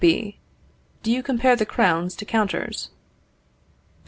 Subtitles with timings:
[0.09, 0.39] B.
[1.03, 2.89] Do you compare the crowns to counters?